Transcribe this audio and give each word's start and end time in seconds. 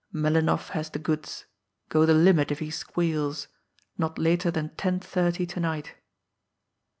Melinoff 0.11 0.69
has 0.69 0.89
the 0.89 0.97
goods. 0.97 1.45
Go 1.89 2.07
the 2.07 2.15
limit 2.15 2.49
if 2.51 2.57
he 2.57 2.71
squeals. 2.71 3.47
Not 3.99 4.17
later 4.17 4.49
than 4.49 4.69
ten 4.69 4.99
thirty 4.99 5.45
to 5.45 5.59
night. 5.59 5.93